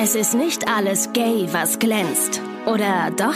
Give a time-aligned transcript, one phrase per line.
[0.00, 2.40] Es ist nicht alles gay, was glänzt.
[2.66, 3.34] Oder doch?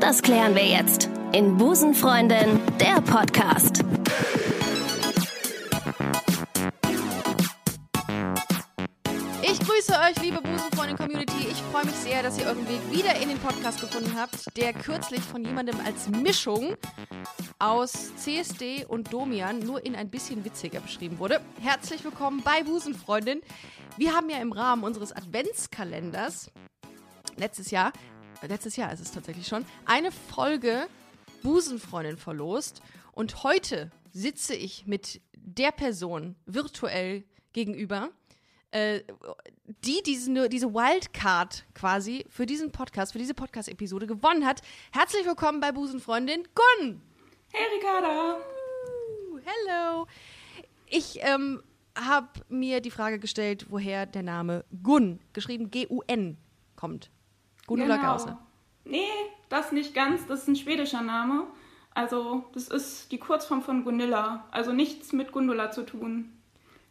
[0.00, 3.84] Das klären wir jetzt in Busenfreundin, der Podcast.
[9.42, 10.41] Ich grüße euch, liebe
[10.82, 11.48] Busenfreundin-Community.
[11.48, 14.72] Ich freue mich sehr, dass ihr euren Weg wieder in den Podcast gefunden habt, der
[14.72, 16.76] kürzlich von jemandem als Mischung
[17.60, 21.40] aus CSD und Domian nur in ein bisschen witziger beschrieben wurde.
[21.60, 23.42] Herzlich willkommen bei Busenfreundin.
[23.96, 26.50] Wir haben ja im Rahmen unseres Adventskalenders
[27.36, 27.92] letztes Jahr,
[28.40, 30.88] letztes Jahr ist es tatsächlich schon, eine Folge
[31.44, 32.82] Busenfreundin verlost.
[33.12, 38.08] Und heute sitze ich mit der Person virtuell gegenüber,
[38.72, 39.02] äh,
[39.64, 44.60] die diese, diese Wildcard quasi für diesen Podcast, für diese Podcast-Episode gewonnen hat.
[44.92, 47.00] Herzlich willkommen bei Busenfreundin Gun!
[47.52, 48.36] Hey Ricarda!
[48.36, 50.06] Uh, hello!
[50.88, 51.62] Ich ähm,
[51.96, 56.36] habe mir die Frage gestellt, woher der Name Gun, geschrieben G-U-N,
[56.76, 57.10] kommt.
[57.66, 58.12] Gun oder Genau.
[58.12, 58.38] Gause?
[58.84, 59.06] Nee,
[59.48, 60.26] das nicht ganz.
[60.26, 61.46] Das ist ein schwedischer Name.
[61.94, 64.48] Also, das ist die Kurzform von Gunilla.
[64.50, 66.32] Also nichts mit Gundula zu tun.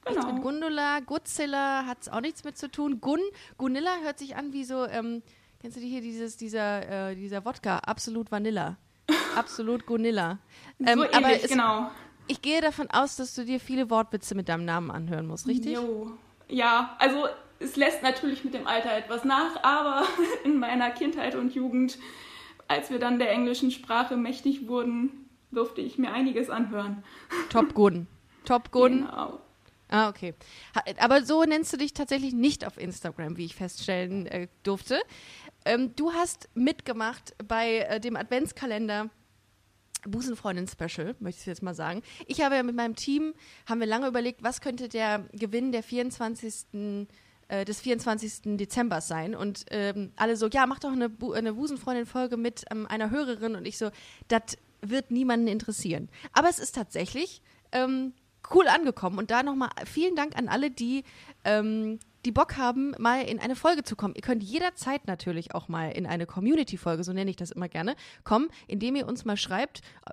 [0.08, 0.34] Nichts Genau.
[0.34, 3.02] mit Gundula, Godzilla hat es auch nichts mit zu tun.
[3.02, 3.20] Gun,
[3.58, 5.22] Gunilla hört sich an wie so, ähm,
[5.60, 8.78] kennst du die hier, dieses, dieser, äh, dieser Wodka, Absolut Vanilla.
[9.36, 10.40] Absolut Gunilla.
[10.80, 11.92] Ähm, so aber ähnlich, es, genau.
[12.28, 15.74] ich gehe davon aus, dass du dir viele Wortwitze mit deinem Namen anhören musst, richtig?
[15.76, 16.12] Jo.
[16.48, 17.28] Ja, also
[17.60, 20.04] es lässt natürlich mit dem Alter etwas nach, aber
[20.44, 22.00] in meiner Kindheit und Jugend,
[22.68, 27.04] als wir dann der englischen Sprache mächtig wurden, durfte ich mir einiges anhören.
[27.50, 28.08] Top Gun.
[28.46, 29.06] Top Gun.
[29.06, 29.40] Genau.
[29.92, 30.34] Ah, okay.
[31.00, 35.02] Aber so nennst du dich tatsächlich nicht auf Instagram, wie ich feststellen äh, durfte.
[35.66, 39.10] Ähm, du hast mitgemacht bei äh, dem Adventskalender
[40.08, 42.02] Busenfreundin Special, möchte ich jetzt mal sagen.
[42.26, 43.34] Ich habe ja mit meinem Team,
[43.68, 47.08] haben wir lange überlegt, was könnte der Gewinn der 24.
[47.50, 48.58] äh, des 24.
[48.58, 49.36] Dezembers sein.
[49.36, 53.56] Und ähm, alle so, ja, mach doch eine, Bu eine Busenfreundin-Folge mit ähm, einer Hörerin.
[53.56, 53.92] Und ich so,
[54.30, 56.08] das wird niemanden interessieren.
[56.32, 57.42] Aber es ist tatsächlich
[57.74, 58.14] ähm,
[58.54, 59.18] cool angekommen.
[59.18, 61.04] Und da nochmal vielen Dank an alle, die,
[61.44, 64.14] ähm, die Bock haben, mal in eine Folge zu kommen.
[64.16, 67.96] Ihr könnt jederzeit natürlich auch mal in eine Community-Folge, so nenne ich das immer gerne,
[68.24, 70.12] kommen, indem ihr uns mal schreibt, äh,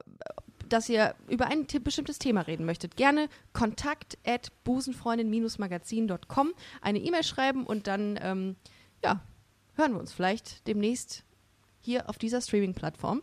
[0.69, 2.97] dass ihr über ein ti- bestimmtes Thema reden möchtet.
[2.97, 8.57] Gerne kontakt at busenfreundin-magazin.com eine E-Mail schreiben und dann, ähm,
[9.03, 9.21] ja,
[9.77, 11.25] hören wir uns vielleicht demnächst
[11.81, 13.23] hier auf dieser Streaming-Plattform.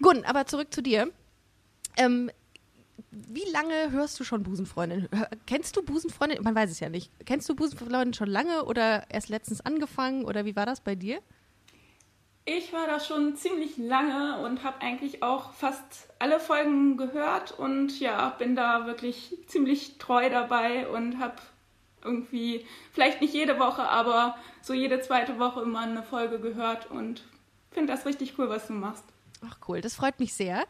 [0.00, 1.10] Gun, aber zurück zu dir.
[1.96, 2.30] Ähm,
[3.10, 5.08] wie lange hörst du schon Busenfreundin?
[5.46, 6.42] Kennst du Busenfreundin?
[6.42, 7.10] Man weiß es ja nicht.
[7.26, 11.20] Kennst du Busenfreundin schon lange oder erst letztens angefangen oder wie war das bei dir?
[12.46, 17.98] Ich war da schon ziemlich lange und habe eigentlich auch fast alle Folgen gehört und
[18.00, 21.36] ja, bin da wirklich ziemlich treu dabei und habe
[22.02, 27.24] irgendwie, vielleicht nicht jede Woche, aber so jede zweite Woche immer eine Folge gehört und
[27.70, 29.04] finde das richtig cool, was du machst.
[29.46, 30.66] Ach cool, das freut mich sehr.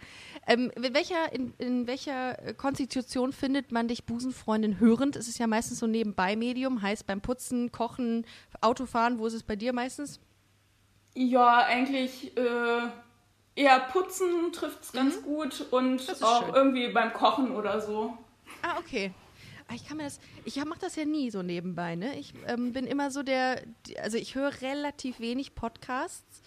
[0.46, 5.16] Ähm, in, welcher, in, in welcher äh, Konstitution findet man dich Busenfreundin hörend?
[5.16, 8.26] Es ist ja meistens so nebenbei Medium, heißt beim Putzen, Kochen,
[8.60, 9.18] Autofahren.
[9.18, 10.20] Wo ist es bei dir meistens?
[11.14, 12.80] Ja, eigentlich äh,
[13.54, 15.96] eher putzen trifft es ganz gut und Mhm.
[15.98, 16.54] Das ist auch schön.
[16.54, 18.16] irgendwie beim Kochen oder so.
[18.62, 19.12] Ah, okay.
[19.68, 22.18] Ah, Ich kann mir das, ich mache das ja nie so nebenbei, ne?
[22.18, 23.62] Ich ähm, bin immer so der,
[24.02, 26.42] also ich höre relativ wenig Podcasts,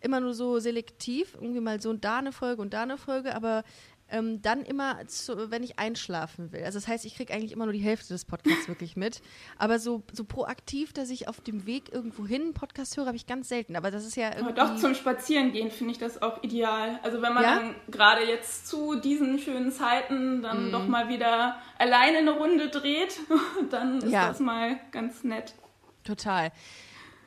[0.00, 3.64] immer nur so selektiv, irgendwie mal so da eine Folge und da eine Folge, aber
[4.12, 6.64] ähm, dann immer, zu, wenn ich einschlafen will.
[6.64, 9.22] Also das heißt, ich kriege eigentlich immer nur die Hälfte des Podcasts wirklich mit,
[9.56, 13.16] aber so, so proaktiv, dass ich auf dem Weg irgendwo hin einen Podcast höre, habe
[13.16, 13.76] ich ganz selten.
[13.76, 14.54] Aber das ist ja Aber irgendwie...
[14.54, 16.98] doch zum Spazierengehen finde ich das auch ideal.
[17.04, 17.54] Also wenn man Ja?
[17.60, 20.42] dann gerade jetzt zu diesen schönen Zeiten Mhm.
[20.42, 23.14] dann doch mal wieder alleine eine Runde dreht,
[23.70, 24.26] dann ist Ja.
[24.26, 25.54] das mal ganz nett.
[26.02, 26.50] Total.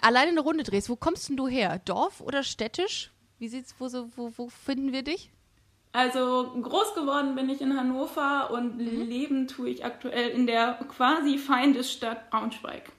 [0.04, 1.80] Alleine eine Runde drehst, wo kommst denn du her?
[1.86, 3.12] Dorf oder städtisch?
[3.40, 5.32] Wie sieht's, wo, so, wo, wo finden wir dich?
[5.94, 9.02] Also groß geworden bin ich in Hannover und Mhm.
[9.08, 12.92] leben tue ich aktuell in der quasi Feindesstadt Braunschweig.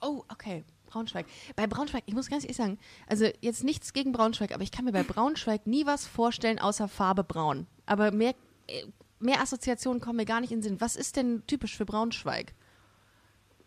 [0.00, 0.64] Oh, okay.
[0.86, 1.26] Braunschweig.
[1.56, 4.84] Bei Braunschweig, ich muss ganz ehrlich sagen, also jetzt nichts gegen Braunschweig, aber ich kann
[4.84, 7.66] mir bei Braunschweig nie was vorstellen außer Farbe braun.
[7.86, 8.34] Aber mehr,
[8.66, 8.86] äh,
[9.20, 10.80] mehr Assoziationen kommen mir gar nicht in den Sinn.
[10.80, 12.54] Was ist denn typisch für Braunschweig?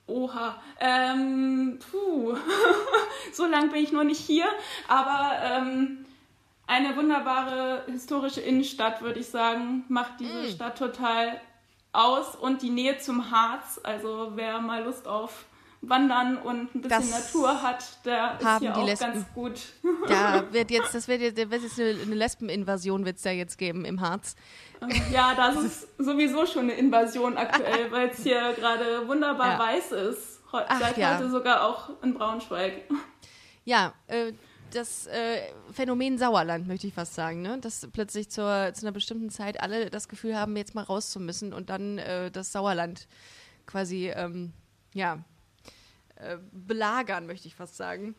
[0.05, 2.35] Oha, ähm, puh,
[3.33, 4.45] so lang bin ich noch nicht hier,
[4.88, 6.05] aber ähm,
[6.67, 11.39] eine wunderbare historische Innenstadt, würde ich sagen, macht diese Stadt total
[11.94, 15.45] aus und die Nähe zum Harz, also wer mal Lust auf
[15.81, 19.13] Wandern und ein bisschen Das Natur hat, der ist hier die auch Lesben.
[19.13, 19.61] ganz gut.
[20.07, 23.57] Da wird jetzt, das wird jetzt, wird jetzt eine, eine Lesbeninvasion wird es da jetzt
[23.57, 24.35] geben im Harz.
[25.12, 29.59] Ja, das ist sowieso schon eine Invasion aktuell, weil es hier gerade wunderbar Ja.
[29.59, 30.41] weiß ist.
[30.51, 31.15] Ach, seit ja.
[31.15, 32.83] heute sogar auch in Braunschweig.
[33.65, 34.33] Ja, äh,
[34.74, 35.39] das äh,
[35.71, 37.57] Phänomen Sauerland, möchte ich fast sagen, ne?
[37.59, 41.21] dass plötzlich zur, zu einer bestimmten Zeit alle das Gefühl haben, jetzt mal raus zu
[41.21, 43.07] müssen und dann äh, das Sauerland
[43.65, 44.51] quasi, ähm,
[44.94, 45.24] ja,
[46.15, 48.15] äh, belagern, möchte ich fast sagen.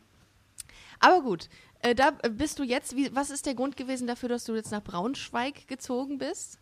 [0.99, 1.50] Aber gut,
[1.84, 4.72] äh, da bist du jetzt, wie, was ist der Grund gewesen dafür, dass du jetzt
[4.72, 6.58] nach Braunschweig gezogen bist?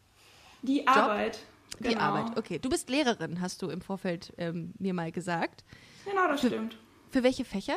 [0.63, 0.89] Die Job?
[0.89, 1.39] Arbeit.
[1.79, 2.01] Die genau.
[2.01, 2.59] Arbeit, okay.
[2.59, 5.65] Du bist Lehrerin, hast du im Vorfeld ähm, mir mal gesagt.
[6.05, 6.77] Genau, das für, stimmt.
[7.11, 7.77] Für welche Fächer?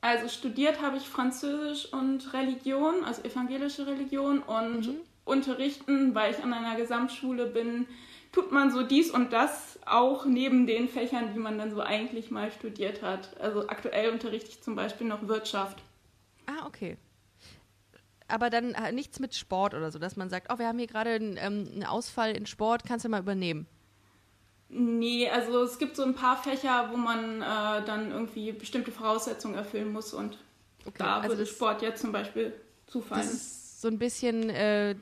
[0.00, 5.00] Also studiert habe ich Französisch und Religion, also evangelische Religion und mhm.
[5.24, 7.86] unterrichten, weil ich an einer Gesamtschule bin,
[8.32, 12.30] tut man so dies und das auch neben den Fächern, die man dann so eigentlich
[12.30, 13.38] mal studiert hat.
[13.38, 15.82] Also aktuell unterrichte ich zum Beispiel noch Wirtschaft.
[16.52, 16.96] Ah, okay.
[18.28, 20.86] Aber dann äh, nichts mit Sport oder so, dass man sagt, oh, wir haben hier
[20.86, 23.66] gerade einen, ähm, einen Ausfall in Sport, kannst du mal übernehmen?
[24.68, 29.54] Nee, also es gibt so ein paar Fächer, wo man äh, dann irgendwie bestimmte Voraussetzungen
[29.54, 30.38] erfüllen muss und
[30.86, 32.54] okay, da also würde Sport jetzt zum Beispiel
[32.86, 33.22] zufallen.
[33.22, 34.94] Das ist so ein bisschen äh,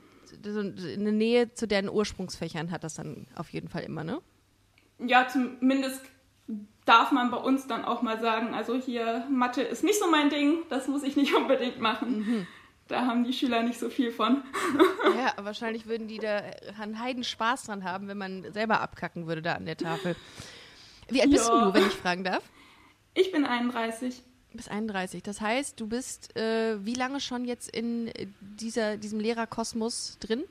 [0.43, 4.21] so eine Nähe zu deren Ursprungsfächern hat das dann auf jeden Fall immer, ne?
[4.99, 6.01] Ja, zumindest
[6.85, 10.29] darf man bei uns dann auch mal sagen, also hier Mathe ist nicht so mein
[10.29, 12.19] Ding, das muss ich nicht unbedingt machen.
[12.19, 12.47] Mhm
[12.91, 14.43] da haben die Schüler nicht so viel von.
[15.17, 16.41] ja, wahrscheinlich würden die da
[16.79, 20.15] einen Heiden Spaß dran haben, wenn man selber abkacken würde da an der Tafel.
[21.09, 21.65] Wie alt bist ja.
[21.65, 22.43] du, wenn ich fragen darf?
[23.13, 24.21] Ich bin 31.
[24.51, 25.23] Du bist 31.
[25.23, 28.11] Das heißt, du bist äh, wie lange schon jetzt in
[28.41, 30.43] dieser, diesem Lehrerkosmos drin?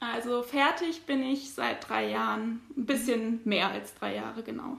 [0.00, 2.60] Also fertig bin ich seit drei Jahren.
[2.76, 4.78] Ein bisschen mehr als drei Jahre, genau.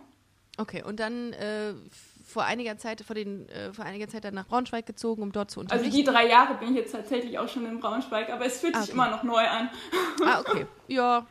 [0.60, 1.74] Okay, und dann äh,
[2.26, 5.50] vor einiger Zeit, vor, den, äh, vor einiger Zeit dann nach Braunschweig gezogen, um dort
[5.50, 5.86] zu unterrichten.
[5.88, 8.76] Also die drei Jahre bin ich jetzt tatsächlich auch schon in Braunschweig, aber es fühlt
[8.76, 8.86] ah, okay.
[8.86, 9.70] sich immer noch neu an.
[10.26, 10.66] Ah, okay.
[10.90, 11.26] Ja.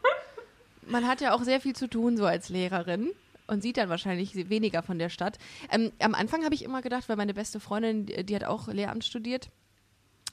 [0.87, 3.11] Man hat ja auch sehr viel zu tun so als Lehrerin
[3.49, 5.37] und sieht dann wahrscheinlich weniger von der Stadt.
[5.71, 8.69] Ähm, am Anfang habe ich immer gedacht, weil meine beste Freundin, die, die hat auch
[8.69, 9.51] Lehramt studiert,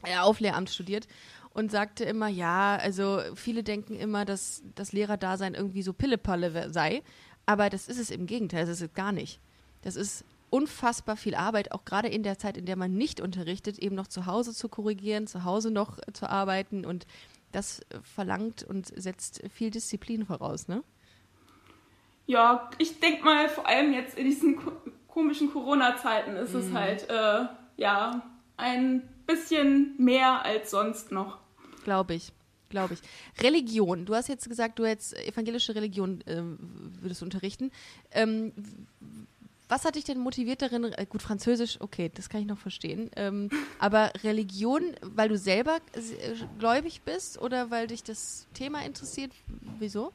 [0.03, 1.07] äh, auf Lehramt studiert
[1.53, 7.03] und sagte immer, ja, also viele denken immer, dass das Lehrerdasein irgendwie so Pillepalle sei,
[7.45, 9.39] aber das ist es im Gegenteil, das ist es gar nicht.
[9.81, 13.77] Das ist unfassbar viel Arbeit, auch gerade in der Zeit, in der man nicht unterrichtet,
[13.79, 17.05] eben noch zu Hause zu korrigieren, zu Hause noch zu arbeiten und
[17.51, 20.83] das verlangt und setzt viel Disziplin voraus, ne?
[22.27, 24.59] Ja, ich denke mal, vor allem jetzt in diesen
[25.07, 26.59] komischen Corona-Zeiten ist mhm.
[26.59, 27.45] es halt, äh,
[27.77, 28.23] ja,
[28.57, 31.37] ein bisschen mehr als sonst noch.
[31.83, 32.33] Glaube ich
[32.69, 33.43] glaube ich.
[33.43, 34.05] Religion.
[34.05, 36.41] Du hast jetzt gesagt, du hättest evangelische Religion äh,
[37.01, 37.71] würdest unterrichten.
[38.11, 38.51] Ähm,
[39.67, 40.83] was hat dich denn motiviert darin?
[40.85, 43.09] Äh, gut, Französisch, okay, das kann ich noch verstehen.
[43.15, 49.31] Ähm, aber Religion, weil du selber äh, gläubig bist oder weil dich das Thema interessiert?
[49.79, 50.11] Wieso?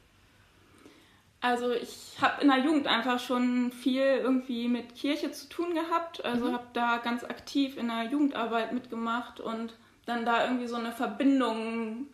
[1.41, 6.23] Also ich habe in der Jugend einfach schon viel irgendwie mit Kirche zu tun gehabt.
[6.23, 6.53] Also mhm.
[6.53, 9.73] habe da ganz aktiv in der Jugendarbeit mitgemacht und
[10.05, 12.07] dann da irgendwie so eine Verbindung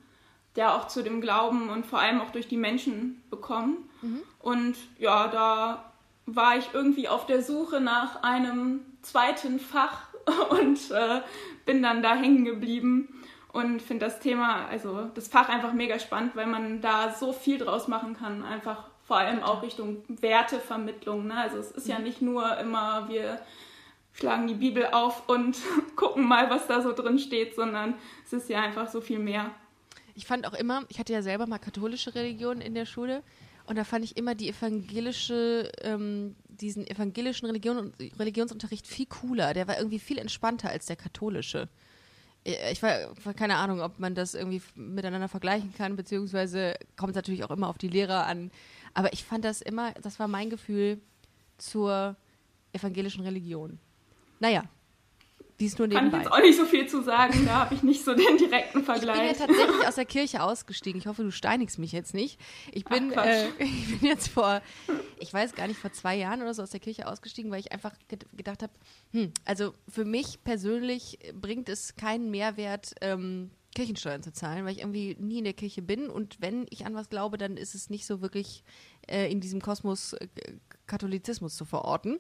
[0.58, 3.90] ja auch zu dem Glauben und vor allem auch durch die Menschen bekommen.
[4.02, 4.22] Mhm.
[4.40, 5.92] Und ja, da
[6.26, 10.08] war ich irgendwie auf der Suche nach einem zweiten Fach
[10.50, 11.22] und äh,
[11.66, 13.24] bin dann da hängen geblieben
[13.54, 17.60] und finde das Thema, also das Fach einfach mega spannend, weil man da so viel
[17.60, 21.28] draus machen kann, einfach vor allem auch Richtung Wertevermittlung.
[21.28, 21.36] Ne?
[21.36, 22.04] Also es ist ja mhm.
[22.04, 23.40] nicht nur immer, wir
[24.14, 25.58] schlagen die Bibel auf und
[25.96, 27.94] gucken mal, was da so drin steht, sondern
[28.26, 29.52] es ist ja einfach so viel mehr.
[30.18, 33.22] Ich fand auch immer, ich hatte ja selber mal katholische Religion in der Schule
[33.68, 39.54] und da fand ich immer die evangelische, ähm, diesen evangelischen Religion, Religionsunterricht viel cooler.
[39.54, 41.70] Der war irgendwie viel entspannter als der katholische.
[42.46, 47.12] Äh, ich war, war keine Ahnung, ob man das irgendwie miteinander vergleichen kann, beziehungsweise kommt
[47.12, 48.50] es natürlich auch immer auf die Lehrer an.
[48.96, 51.00] Aber ich fand das immer, das war mein Gefühl
[51.60, 52.16] zur
[52.74, 53.78] evangelischen Religion.
[54.40, 54.64] Naja,
[55.60, 56.10] dies nur nebenbei.
[56.10, 58.38] Kann ich jetzt auch nicht so viel zu sagen, da habe ich nicht so den
[58.38, 59.32] direkten Vergleich.
[59.32, 61.00] Ich bin ja tatsächlich aus der Kirche ausgestiegen.
[61.00, 62.40] Ich hoffe, du steinigst mich jetzt nicht.
[62.72, 64.62] Ich bin, Ach, äh, ich bin jetzt vor,
[65.20, 67.72] ich weiß gar nicht, vor zwei Jahren oder so aus der Kirche ausgestiegen, weil ich
[67.72, 67.94] einfach
[68.36, 68.74] gedacht habe,
[69.12, 74.80] hm, also für mich persönlich bringt es keinen Mehrwert, ähm, Kirchensteuern zu zahlen, weil ich
[74.80, 77.92] irgendwie nie in der Kirche bin und wenn ich an was glaube, dann ist es
[77.92, 78.64] nicht so wirklich
[79.08, 80.28] äh, in diesem Kosmos äh,
[80.88, 82.20] Katholizismus zu verorten.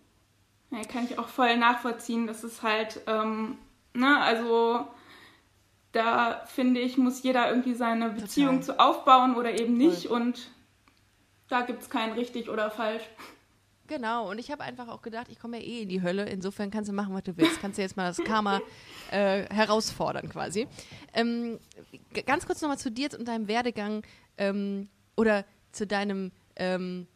[0.72, 2.28] Ja, kann ich auch voll nachvollziehen.
[2.28, 3.58] Das ist halt, ähm,
[3.94, 4.88] ne, also
[5.92, 8.64] da finde ich, muss jeder irgendwie seine Beziehung Total.
[8.64, 10.08] zu aufbauen oder eben nicht.
[10.08, 10.22] Voll.
[10.22, 10.52] Und
[11.48, 13.04] da gibt es kein richtig oder falsch.
[13.88, 16.70] Genau, und ich habe einfach auch gedacht, ich komme ja eh in die Hölle, insofern
[16.70, 17.62] kannst du machen, was du willst.
[17.62, 18.60] Kannst du jetzt mal das Karma
[19.12, 20.68] äh, herausfordern quasi.
[21.14, 21.58] Ähm,
[22.26, 24.04] ganz kurz nochmal zu dir und deinem Werdegang
[24.38, 27.08] ähm, oder zu deinem, ähm,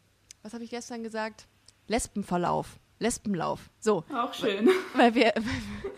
[0.42, 1.46] was habe ich gestern gesagt?
[1.88, 2.78] Lesbenverlauf.
[3.02, 3.68] Lesbenlauf.
[3.80, 4.04] So.
[4.14, 4.68] Auch schön.
[4.94, 5.34] Weil wir,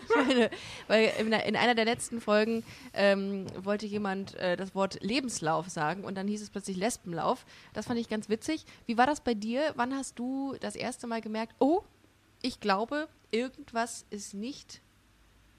[0.09, 0.51] weil,
[0.89, 6.05] weil in, in einer der letzten Folgen ähm, wollte jemand äh, das Wort Lebenslauf sagen
[6.05, 7.45] und dann hieß es plötzlich Lesbenlauf.
[7.73, 8.65] Das fand ich ganz witzig.
[8.87, 9.73] Wie war das bei dir?
[9.77, 11.83] Wann hast du das erste Mal gemerkt, oh,
[12.43, 14.81] ich glaube, irgendwas ist nicht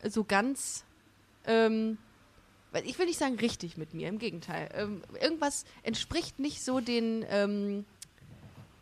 [0.03, 0.85] so ganz,
[1.45, 1.97] ähm,
[2.83, 4.69] ich will nicht sagen richtig mit mir, im Gegenteil.
[4.73, 7.85] Ähm, irgendwas entspricht nicht so den, ähm,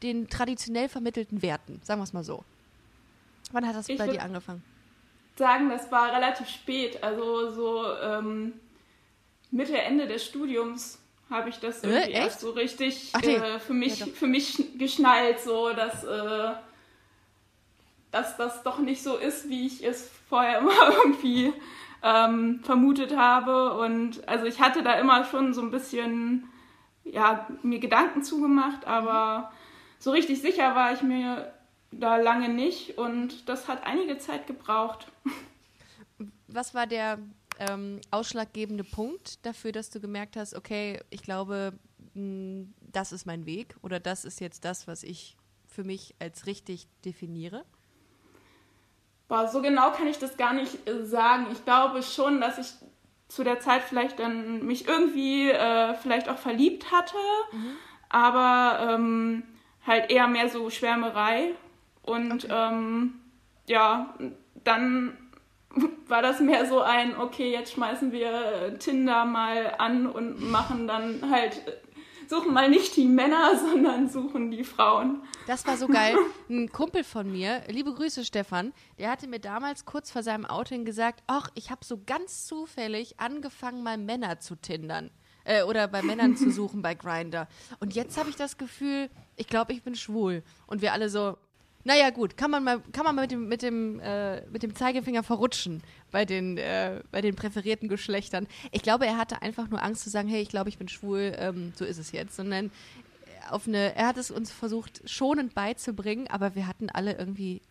[0.02, 2.44] den traditionell vermittelten Werten, sagen wir es mal so.
[3.54, 4.64] Wann hat das ich bei dir angefangen?
[5.36, 8.54] sagen, das war relativ spät, also so ähm,
[9.52, 13.36] Mitte, Ende des Studiums habe ich das irgendwie äh, erst so richtig Ach, nee.
[13.36, 16.52] äh, für, mich, ja, für mich geschnallt, so dass, äh,
[18.12, 21.54] dass das doch nicht so ist, wie ich es vorher immer irgendwie
[22.04, 23.74] ähm, vermutet habe.
[23.74, 26.50] Und also ich hatte da immer schon so ein bisschen
[27.04, 29.52] ja, mir Gedanken zugemacht, aber
[30.00, 31.53] so richtig sicher war ich mir
[32.00, 35.08] da lange nicht und das hat einige Zeit gebraucht.
[36.48, 37.20] Was war der
[37.60, 41.74] ähm, ausschlaggebende Punkt dafür, dass du gemerkt hast, okay, ich glaube,
[42.14, 45.36] mh, das ist mein Weg oder das ist jetzt das, was ich
[45.68, 47.66] für mich als richtig definiere?
[49.28, 51.48] Boah, so genau kann ich das gar nicht äh, sagen.
[51.52, 52.68] Ich glaube schon, dass ich
[53.28, 57.18] zu der Zeit vielleicht dann mich irgendwie äh, vielleicht auch verliebt hatte,
[57.52, 57.76] mhm.
[58.10, 59.44] aber ähm,
[59.86, 61.56] halt eher mehr so Schwärmerei
[62.04, 62.54] und okay.
[62.54, 63.14] ähm,
[63.68, 64.14] ja,
[64.64, 65.18] dann
[66.08, 71.30] war das mehr so ein, okay, jetzt schmeißen wir Tinder mal an und machen dann
[71.32, 71.62] halt,
[72.28, 75.22] suchen mal nicht die Männer, sondern suchen die Frauen.
[75.48, 76.16] Das war so geil.
[76.50, 80.86] Ein Kumpel von mir, liebe Grüße Stefan, der hatte mir damals kurz vor seinem Outing
[80.86, 85.10] gesagt, ach, ich habe so ganz zufällig angefangen, mal Männer zu tindern.
[85.46, 87.48] Äh, oder bei Männern zu suchen bei Grinder.
[87.80, 90.44] Und jetzt habe ich das Gefühl, ich glaube, ich bin schwul.
[90.68, 91.38] Und wir alle so,
[91.86, 94.76] naja, gut, kann man mal, kann man mal mit dem, mit dem, äh, mit dem
[94.76, 98.48] Zeigefinger verrutschen bei den, äh, bei den präferierten Geschlechtern.
[98.72, 101.34] Ich glaube, er hatte einfach nur Angst zu sagen, hey, ich glaube, ich bin schwul,
[101.38, 102.36] ähm, so ist es jetzt.
[102.36, 102.72] Sondern
[103.50, 107.62] auf eine, er hat es uns versucht, schonend beizubringen, aber wir hatten alle irgendwie,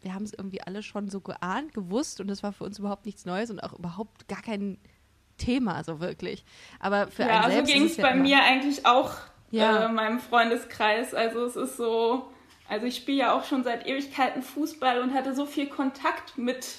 [0.00, 3.06] wir haben es irgendwie alle schon so geahnt, gewusst und das war für uns überhaupt
[3.06, 4.78] nichts Neues und auch überhaupt gar kein
[5.38, 6.44] Thema, so wirklich.
[6.80, 7.68] Aber für ja, einen selbst.
[7.72, 9.12] Ja, so ging es bei mir eigentlich auch
[9.50, 9.86] ja.
[9.86, 11.14] äh, meinem Freundeskreis.
[11.14, 12.30] Also es ist so
[12.70, 16.76] also ich spiele ja auch schon seit Ewigkeiten Fußball und hatte so viel Kontakt mit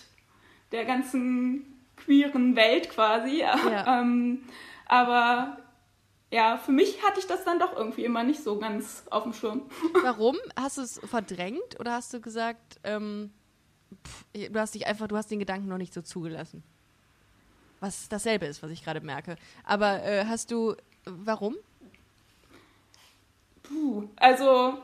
[0.72, 1.66] der ganzen
[1.98, 3.42] queeren Welt quasi.
[3.42, 4.00] Ja.
[4.00, 4.44] ähm,
[4.86, 5.58] aber
[6.32, 9.34] ja, für mich hatte ich das dann doch irgendwie immer nicht so ganz auf dem
[9.34, 9.64] Schirm.
[10.02, 10.38] Warum?
[10.56, 13.32] Hast du es verdrängt oder hast du gesagt, ähm,
[14.08, 16.64] pff, du hast dich einfach, du hast den Gedanken noch nicht so zugelassen?
[17.82, 19.36] Was dasselbe ist, was ich gerade merke.
[19.66, 21.58] Aber äh, hast du, warum?
[23.64, 24.78] Puh, also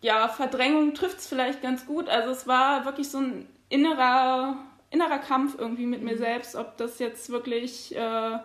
[0.00, 2.08] ja, Verdrängung trifft es vielleicht ganz gut.
[2.08, 4.56] Also es war wirklich so ein innerer,
[4.90, 6.18] innerer Kampf irgendwie mit mir mhm.
[6.18, 8.38] selbst, ob das jetzt wirklich, äh,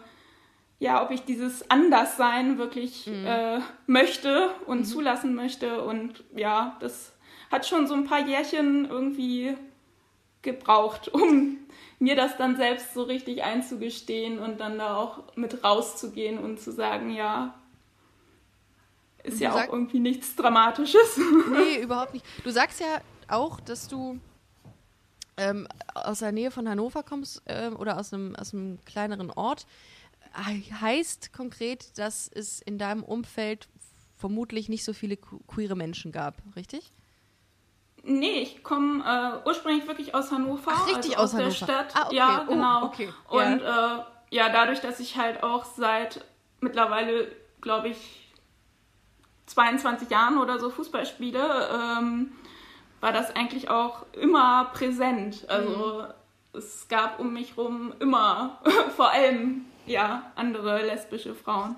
[0.79, 3.25] ja, ob ich dieses Anderssein wirklich mhm.
[3.25, 4.86] äh, möchte und mhm.
[4.86, 5.82] zulassen möchte.
[5.84, 7.13] Und ja, das
[7.51, 9.55] hat schon so ein paar Jährchen irgendwie
[10.41, 11.58] gebraucht, um
[12.00, 16.72] mir das dann selbst so richtig einzugestehen und dann da auch mit rauszugehen und zu
[16.72, 17.55] sagen, ja,
[19.25, 21.20] ist ja auch irgendwie nichts Dramatisches.
[21.51, 22.25] Nee, überhaupt nicht.
[22.44, 24.20] Du sagst ja auch, dass du
[25.38, 29.65] ähm, aus der Nähe von Hannover kommst äh, oder aus einem, aus einem kleineren Ort.
[30.82, 33.70] Heißt konkret, dass es in deinem Umfeld
[34.17, 36.91] vermutlich nicht so viele queere Menschen gab, richtig?
[38.03, 40.72] Nee, ich komme äh, ursprünglich wirklich aus Hannover.
[40.74, 41.50] Ach, richtig also aus, aus Hannover.
[41.50, 41.96] der Stadt.
[41.96, 42.15] Ah, okay.
[42.15, 42.86] Ja, oh, genau.
[42.86, 43.10] Okay.
[43.29, 43.98] Und ja.
[43.98, 46.24] Äh, ja, dadurch, dass ich halt auch seit
[46.60, 48.25] mittlerweile, glaube ich,
[49.48, 52.32] 22 Jahren oder so Fußball spiele, ähm,
[53.02, 55.46] war das eigentlich auch immer präsent.
[55.48, 56.58] Also mhm.
[56.58, 58.60] es gab um mich rum immer
[58.96, 61.75] vor allem ja andere lesbische Frauen.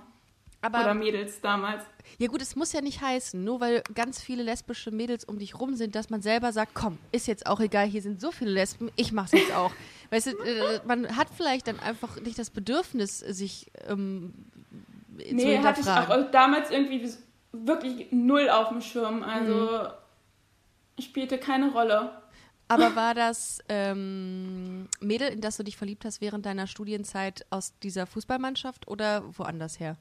[0.62, 1.84] Aber, oder Mädels damals.
[2.18, 5.60] Ja gut, es muss ja nicht heißen, nur weil ganz viele lesbische Mädels um dich
[5.60, 8.52] rum sind, dass man selber sagt, komm, ist jetzt auch egal, hier sind so viele
[8.52, 9.72] Lesben, ich mach's jetzt auch.
[10.10, 14.34] weißt du, äh, man hat vielleicht dann einfach nicht das Bedürfnis, sich ähm,
[15.18, 15.96] nee, zu hinterfragen.
[15.96, 17.00] hatte ich auch damals irgendwie
[17.51, 19.24] wirklich null auf dem Schirm.
[19.24, 19.89] Also
[20.98, 21.01] mhm.
[21.01, 22.12] spielte keine Rolle.
[22.70, 27.74] Aber war das ähm, Mädel, in das du dich verliebt hast während deiner Studienzeit aus
[27.80, 29.96] dieser Fußballmannschaft oder woanders her?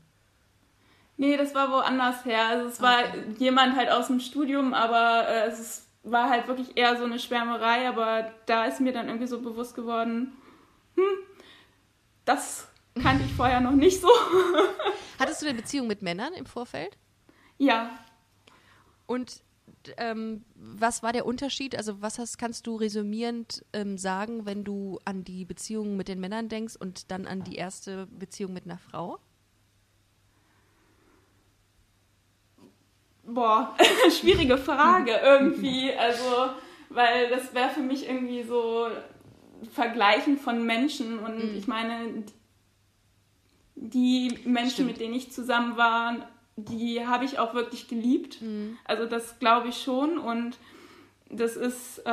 [1.17, 2.47] Nee, das war woanders her.
[2.49, 3.35] Also es war okay.
[3.39, 7.89] jemand halt aus dem Studium, aber äh, es war halt wirklich eher so eine Schwärmerei.
[7.89, 10.37] Aber da ist mir dann irgendwie so bewusst geworden,
[10.97, 11.05] hm,
[12.25, 12.69] das
[13.01, 14.09] kannte ich vorher noch nicht so.
[15.19, 16.99] Hattest du eine Beziehung mit Männern im Vorfeld?
[17.59, 17.91] Ja.
[19.07, 19.43] Und
[19.97, 21.77] ähm, was war der Unterschied?
[21.77, 26.21] Also was hast, kannst du resümierend ähm, sagen, wenn du an die Beziehung mit den
[26.21, 29.19] Männern denkst und dann an die erste Beziehung mit einer Frau?
[33.25, 33.77] Boah,
[34.11, 35.93] schwierige Frage irgendwie.
[35.93, 36.51] Also,
[36.91, 38.89] weil das wäre für mich irgendwie so
[39.73, 41.57] Vergleichen von Menschen und mhm.
[41.57, 42.25] ich meine,
[43.75, 44.89] die Menschen, Stimmt.
[44.89, 48.41] mit denen ich zusammen war, die habe ich auch wirklich geliebt.
[48.41, 48.79] Mhm.
[48.85, 50.59] Also das glaube ich schon und
[51.31, 52.11] das ist, äh,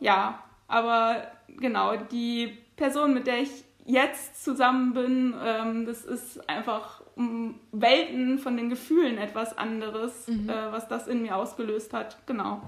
[0.00, 3.50] ja, aber genau, die Person, mit der ich
[3.84, 10.48] jetzt zusammen bin, ähm, das ist einfach um Welten von den Gefühlen etwas anderes, mhm.
[10.48, 12.18] äh, was das in mir ausgelöst hat.
[12.26, 12.62] Genau.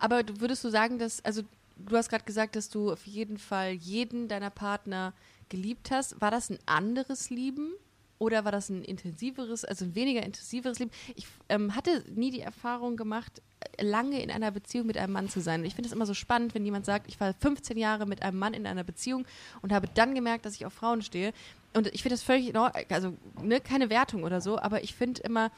[0.00, 1.42] Aber würdest du sagen, dass, also
[1.76, 5.12] du hast gerade gesagt, dass du auf jeden Fall jeden deiner Partner
[5.48, 6.20] geliebt hast.
[6.20, 7.72] War das ein anderes Lieben?
[8.18, 10.90] Oder war das ein intensiveres, also ein weniger intensiveres Leben?
[11.16, 13.42] Ich ähm, hatte nie die Erfahrung gemacht,
[13.80, 15.60] lange in einer Beziehung mit einem Mann zu sein.
[15.60, 18.22] Und ich finde es immer so spannend, wenn jemand sagt, ich war 15 Jahre mit
[18.22, 19.26] einem Mann in einer Beziehung
[19.62, 21.32] und habe dann gemerkt, dass ich auf Frauen stehe.
[21.74, 25.50] Und ich finde das völlig also ne, keine Wertung oder so, aber ich finde immer,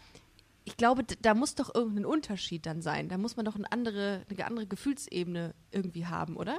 [0.65, 3.09] ich glaube, da muss doch irgendein Unterschied dann sein.
[3.09, 6.59] Da muss man doch eine andere, eine andere Gefühlsebene irgendwie haben, oder?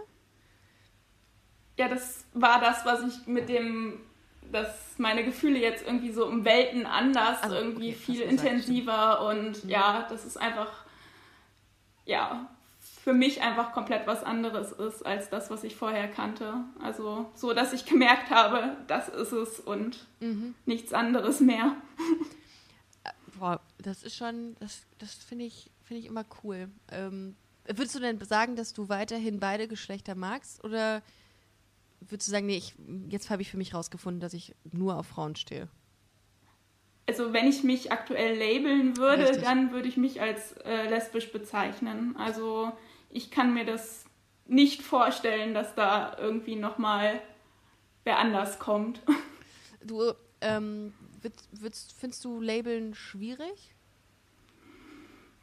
[1.77, 3.99] Ja, das war das, was ich mit dem
[4.51, 9.63] dass meine Gefühle jetzt irgendwie so um Welten anders, also, irgendwie okay, viel intensiver und
[9.63, 9.69] mhm.
[9.69, 10.85] ja, das ist einfach,
[12.05, 12.49] ja,
[12.79, 16.55] für mich einfach komplett was anderes ist als das, was ich vorher kannte.
[16.81, 20.55] Also so, dass ich gemerkt habe, das ist es und mhm.
[20.65, 21.75] nichts anderes mehr.
[23.05, 26.69] Äh, boah, das ist schon, das, das finde ich, finde ich immer cool.
[26.91, 31.01] Ähm, würdest du denn sagen, dass du weiterhin beide Geschlechter magst oder
[31.99, 32.75] würdest du sagen, nee, ich,
[33.09, 35.67] jetzt habe ich für mich rausgefunden, dass ich nur auf Frauen stehe?
[37.07, 39.43] Also wenn ich mich aktuell labeln würde, Richtig.
[39.43, 42.15] dann würde ich mich als äh, lesbisch bezeichnen.
[42.17, 42.71] Also
[43.09, 44.05] ich kann mir das
[44.45, 47.21] nicht vorstellen, dass da irgendwie nochmal
[48.03, 49.01] wer anders kommt.
[49.83, 53.73] Du, ähm, würdest, würdest, findest du Labeln schwierig?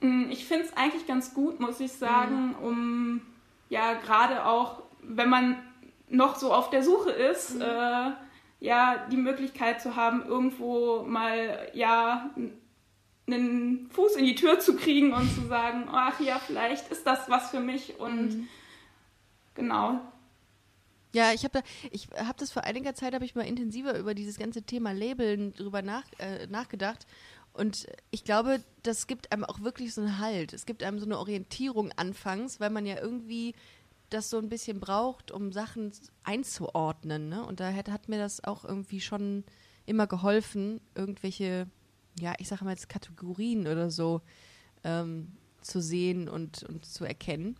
[0.00, 2.54] Mm, ich finde es eigentlich ganz gut, muss ich sagen, mhm.
[2.56, 3.22] um
[3.70, 5.62] ja gerade auch, wenn man
[6.08, 7.62] noch so auf der Suche ist, mhm.
[7.62, 8.12] äh,
[8.60, 12.30] ja, die Möglichkeit zu haben, irgendwo mal, ja,
[13.26, 17.28] einen Fuß in die Tür zu kriegen und zu sagen, ach ja, vielleicht ist das
[17.28, 18.48] was für mich und mhm.
[19.54, 20.00] genau.
[21.12, 24.14] Ja, ich habe da, ich habe das vor einiger Zeit habe ich mal intensiver über
[24.14, 27.06] dieses ganze Thema Labeln drüber nach, äh, nachgedacht
[27.54, 30.52] und ich glaube, das gibt einem auch wirklich so einen Halt.
[30.52, 33.54] Es gibt einem so eine Orientierung anfangs, weil man ja irgendwie
[34.10, 37.28] das so ein bisschen braucht, um Sachen einzuordnen.
[37.28, 37.44] Ne?
[37.44, 39.44] Und da hat, hat mir das auch irgendwie schon
[39.86, 41.66] immer geholfen, irgendwelche,
[42.18, 44.20] ja, ich sage mal jetzt Kategorien oder so
[44.82, 47.56] ähm, zu sehen und, und zu erkennen.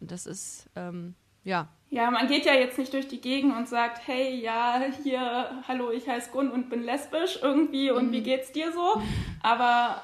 [0.00, 1.68] Und das ist, ähm, ja.
[1.90, 5.90] Ja, man geht ja jetzt nicht durch die Gegend und sagt, hey, ja, hier, hallo,
[5.90, 8.12] ich heiße Gun und bin lesbisch irgendwie und mhm.
[8.12, 9.02] wie geht's dir so?
[9.42, 10.02] Aber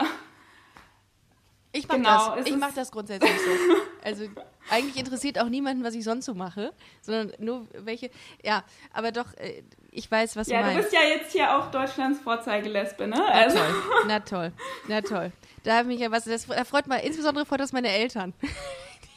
[1.72, 2.46] ich mach genau, das.
[2.46, 3.50] Ich mache das grundsätzlich so.
[4.04, 4.24] Also
[4.70, 6.72] eigentlich interessiert auch niemanden, was ich sonst so mache,
[7.02, 8.10] sondern nur welche.
[8.42, 10.92] Ja, aber doch, äh, ich weiß, was ja, du meinst.
[10.92, 13.16] Ja, du bist ja jetzt hier auch Deutschlands Vorzeigelesbe, ne?
[13.16, 13.58] Na also.
[13.58, 13.74] toll,
[14.06, 14.52] na toll,
[14.88, 15.32] na toll.
[15.62, 16.24] Da mich ja was.
[16.24, 18.34] Das, da freut mal insbesondere freut das meine Eltern.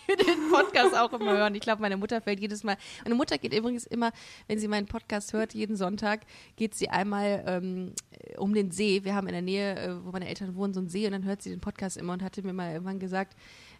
[0.07, 1.55] den Podcast auch immer hören.
[1.55, 2.77] Ich glaube, meine Mutter fällt jedes Mal.
[3.03, 4.11] Meine Mutter geht übrigens immer,
[4.47, 6.21] wenn sie meinen Podcast hört, jeden Sonntag,
[6.55, 7.93] geht sie einmal ähm,
[8.37, 9.03] um den See.
[9.03, 11.25] Wir haben in der Nähe, äh, wo meine Eltern wohnen, so einen See und dann
[11.25, 13.35] hört sie den Podcast immer und hatte mir mal irgendwann gesagt,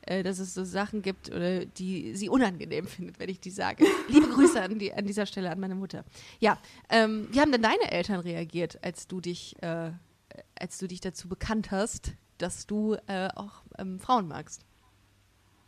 [0.08, 3.86] äh, dass es so Sachen gibt, oder, die sie unangenehm findet, wenn ich die sage.
[4.08, 6.04] Liebe Grüße an, die, an dieser Stelle an meine Mutter.
[6.40, 6.58] Ja,
[6.90, 9.92] ähm, wie haben denn deine Eltern reagiert, als du dich, äh,
[10.60, 14.62] als du dich dazu bekannt hast, dass du äh, auch ähm, Frauen magst?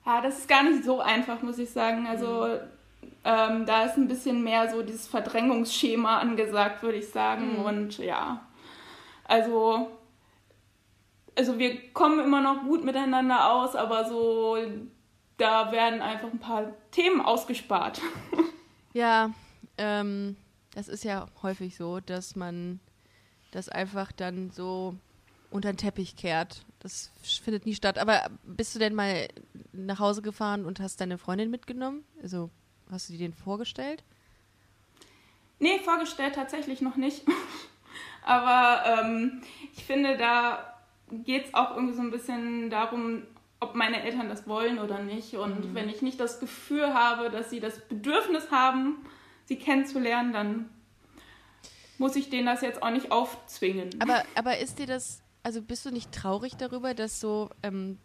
[0.06, 2.08] Ja, das ist gar nicht so einfach, muss ich sagen.
[2.08, 2.60] Also
[3.24, 7.60] ähm, da ist ein bisschen mehr so dieses Verdrängungsschema angesagt, würde ich sagen.
[7.60, 7.66] Mhm.
[7.66, 8.46] Und ja,
[9.26, 9.90] also,
[11.40, 14.58] also wir kommen immer noch gut miteinander aus, aber so,
[15.38, 18.02] da werden einfach ein paar Themen ausgespart.
[18.92, 19.30] Ja,
[19.78, 20.36] ähm,
[20.74, 22.80] das ist ja häufig so, dass man
[23.52, 24.96] das einfach dann so
[25.52, 26.66] unter den Teppich kehrt.
[26.80, 28.00] Das findet nie statt.
[28.00, 29.28] Aber bist du denn mal
[29.74, 32.04] nach Hause gefahren und hast deine Freundin mitgenommen?
[32.24, 32.50] Also
[32.90, 34.04] hast du dir den vorgestellt?
[35.60, 37.22] Nee, vorgestellt tatsächlich noch nicht.
[38.24, 39.44] Aber ähm,
[39.76, 40.69] ich finde, da
[41.12, 43.24] geht es auch irgendwie so ein bisschen darum,
[43.60, 45.36] ob meine Eltern das wollen oder nicht.
[45.36, 45.76] Und mhm.
[45.76, 49.06] wenn ich nicht das Gefühl habe, dass sie das Bedürfnis haben,
[49.46, 50.70] sie kennenzulernen, dann
[51.98, 53.90] muss ich denen das jetzt auch nicht aufzwingen.
[54.00, 57.98] Aber, aber ist dir das also bist du nicht traurig darüber, dass so ähm,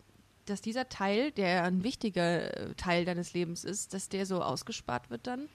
[0.47, 5.11] dass dieser Teil, der ein wichtiger äh, Teil deines Lebens ist, dass der so ausgespart
[5.11, 5.49] wird dann?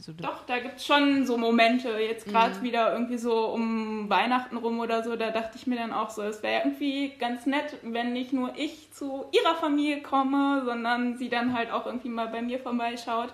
[0.00, 2.62] So Doch, da gibt es schon so Momente, jetzt gerade mhm.
[2.62, 6.22] wieder irgendwie so um Weihnachten rum oder so, da dachte ich mir dann auch so,
[6.22, 11.28] es wäre irgendwie ganz nett, wenn nicht nur ich zu ihrer Familie komme, sondern sie
[11.28, 13.32] dann halt auch irgendwie mal bei mir vorbeischaut.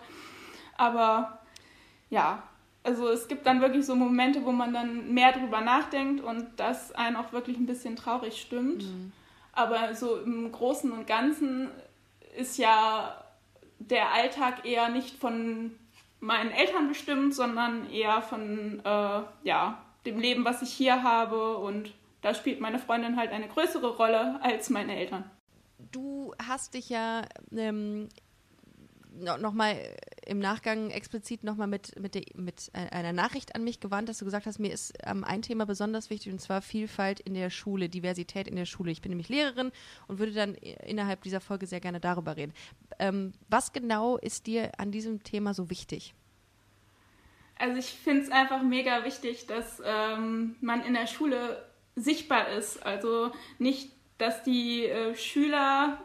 [0.76, 1.38] Aber
[2.10, 2.42] ja,
[2.84, 6.92] also es gibt dann wirklich so Momente, wo man dann mehr drüber nachdenkt und das
[6.92, 8.82] einen auch wirklich ein bisschen traurig stimmt.
[8.82, 9.12] Mhm.
[9.52, 11.68] Aber so im Großen und Ganzen
[12.36, 13.22] ist ja
[13.78, 15.72] der Alltag eher nicht von
[16.22, 21.58] meinen Eltern bestimmt, sondern eher von äh, ja, dem Leben, was ich hier habe.
[21.58, 25.28] Und da spielt meine Freundin halt eine größere Rolle als meine Eltern.
[25.90, 28.08] Du hast dich ja ähm,
[29.18, 29.78] nochmal
[30.24, 34.46] im Nachgang explizit nochmal mit, mit, mit einer Nachricht an mich gewandt, dass du gesagt
[34.46, 38.48] hast, mir ist ähm, ein Thema besonders wichtig und zwar Vielfalt in der Schule, Diversität
[38.48, 38.90] in der Schule.
[38.90, 39.72] Ich bin nämlich Lehrerin
[40.06, 42.52] und würde dann innerhalb dieser Folge sehr gerne darüber reden.
[42.98, 46.14] Ähm, was genau ist dir an diesem Thema so wichtig?
[47.58, 52.84] Also ich finde es einfach mega wichtig, dass ähm, man in der Schule sichtbar ist.
[52.84, 56.02] Also nicht, dass die äh, Schüler,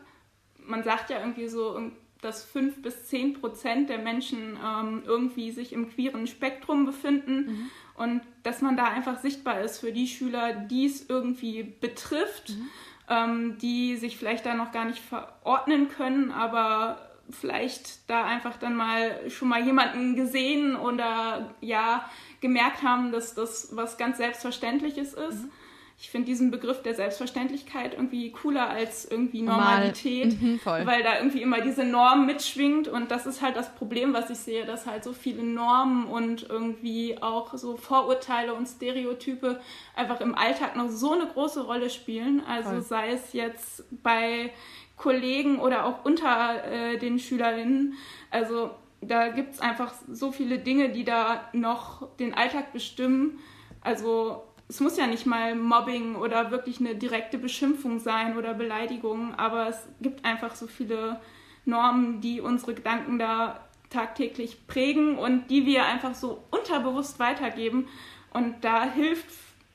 [0.57, 5.73] man sagt ja irgendwie so, dass fünf bis zehn Prozent der Menschen ähm, irgendwie sich
[5.73, 7.69] im queeren Spektrum befinden mhm.
[7.95, 12.69] und dass man da einfach sichtbar ist für die Schüler, die es irgendwie betrifft, mhm.
[13.09, 18.75] ähm, die sich vielleicht da noch gar nicht verordnen können, aber vielleicht da einfach dann
[18.75, 25.43] mal schon mal jemanden gesehen oder ja gemerkt haben, dass das was ganz Selbstverständliches ist.
[25.43, 25.51] Mhm
[25.99, 31.41] ich finde diesen Begriff der Selbstverständlichkeit irgendwie cooler als irgendwie Normalität, mhm, weil da irgendwie
[31.41, 35.03] immer diese Norm mitschwingt und das ist halt das Problem, was ich sehe, dass halt
[35.03, 39.59] so viele Normen und irgendwie auch so Vorurteile und Stereotype
[39.95, 42.43] einfach im Alltag noch so eine große Rolle spielen.
[42.47, 42.81] Also Voll.
[42.81, 44.51] sei es jetzt bei
[44.97, 47.93] Kollegen oder auch unter äh, den Schülerinnen.
[48.29, 48.69] Also
[49.01, 53.39] da gibt es einfach so viele Dinge, die da noch den Alltag bestimmen.
[53.81, 59.33] Also es muss ja nicht mal Mobbing oder wirklich eine direkte Beschimpfung sein oder Beleidigung,
[59.35, 61.21] aber es gibt einfach so viele
[61.65, 67.87] Normen, die unsere Gedanken da tagtäglich prägen und die wir einfach so unterbewusst weitergeben.
[68.31, 69.27] Und da hilft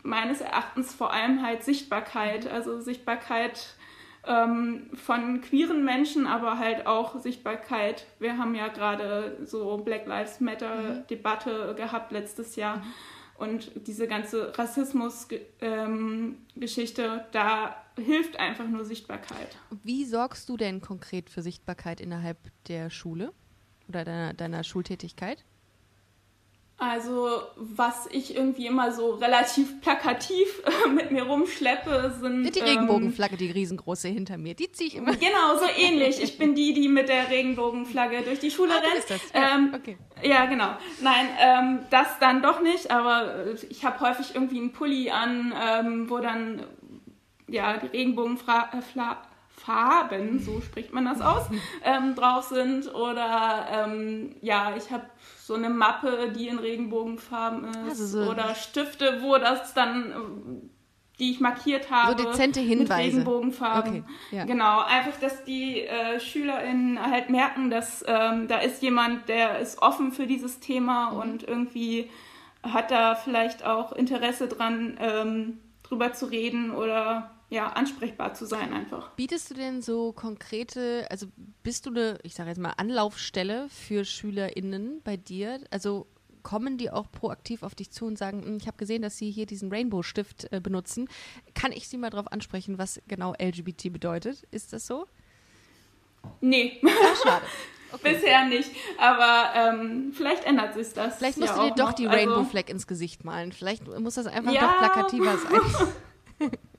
[0.03, 3.75] meines Erachtens vor allem halt Sichtbarkeit, also Sichtbarkeit
[4.27, 8.07] ähm, von queeren Menschen, aber halt auch Sichtbarkeit.
[8.19, 11.07] Wir haben ja gerade so Black Lives Matter mhm.
[11.09, 12.77] Debatte gehabt letztes Jahr.
[12.77, 12.83] Mhm.
[13.43, 19.49] Und diese ganze Rassismus-Geschichte, ähm, da hilft einfach nur Sichtbarkeit.
[19.83, 23.33] Wie sorgst du denn konkret für Sichtbarkeit innerhalb der Schule
[23.89, 25.45] oder deiner, deiner Schultätigkeit?
[26.83, 32.53] Also, was ich irgendwie immer so relativ plakativ äh, mit mir rumschleppe, sind.
[32.57, 35.13] Die ähm, Regenbogenflagge, die riesengroße hinter mir, die ziehe ich immer.
[35.13, 36.21] Genau, so ähnlich.
[36.21, 38.99] Ich bin die, die mit der Regenbogenflagge durch die Schule ah, rennt.
[38.99, 39.21] Ist das?
[39.33, 39.97] Ja, ähm, okay.
[40.25, 40.77] ja genau.
[41.01, 45.55] Nein, ähm, das dann doch nicht, aber äh, ich habe häufig irgendwie einen Pulli an,
[45.65, 46.65] ähm, wo dann
[47.47, 48.83] ja die Regenbogenflagge.
[49.57, 51.47] Farben, so spricht man das aus,
[51.85, 52.93] ähm, drauf sind.
[52.95, 55.05] Oder ähm, ja, ich habe
[55.39, 58.01] so eine Mappe, die in Regenbogenfarben ist.
[58.01, 60.71] Also so oder Stifte, wo das dann,
[61.19, 62.19] die ich markiert habe.
[62.19, 62.93] So dezente Hinweise.
[62.95, 63.93] Mit Regenbogenfarben.
[63.93, 64.45] Okay, ja.
[64.45, 69.81] Genau, einfach, dass die äh, SchülerInnen halt merken, dass ähm, da ist jemand, der ist
[69.81, 71.19] offen für dieses Thema mhm.
[71.19, 72.11] und irgendwie
[72.63, 78.73] hat da vielleicht auch Interesse dran, ähm, drüber zu reden oder ja, ansprechbar zu sein
[78.73, 79.11] einfach.
[79.11, 81.27] Bietest du denn so konkrete, also
[81.63, 85.61] bist du eine, ich sage jetzt mal, Anlaufstelle für SchülerInnen bei dir?
[85.71, 86.07] Also
[86.43, 89.31] kommen die auch proaktiv auf dich zu und sagen, hm, ich habe gesehen, dass sie
[89.31, 91.09] hier diesen Rainbow-Stift äh, benutzen.
[91.55, 94.45] Kann ich sie mal darauf ansprechen, was genau LGBT bedeutet?
[94.51, 95.07] Ist das so?
[96.41, 96.81] Nee.
[96.85, 97.45] Ach, schade.
[97.95, 98.15] Okay.
[98.15, 101.19] Bisher nicht, aber ähm, vielleicht ändert sich das.
[101.19, 101.93] Vielleicht musst ja du dir doch noch.
[101.93, 103.53] die Rainbow also, Flag ins Gesicht malen.
[103.53, 104.63] Vielleicht muss das einfach ja.
[104.63, 106.51] doch plakativer sein.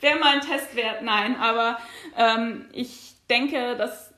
[0.00, 1.36] Wäre mal ein Test wert, nein.
[1.36, 1.78] Aber
[2.16, 4.12] ähm, ich denke, dass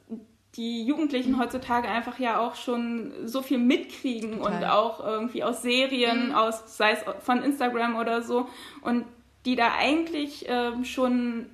[0.57, 4.53] die Jugendlichen heutzutage einfach ja auch schon so viel mitkriegen Total.
[4.53, 6.35] und auch irgendwie aus Serien, mhm.
[6.35, 8.49] aus, sei es von Instagram oder so,
[8.83, 9.05] und
[9.45, 11.47] die da eigentlich ähm, schon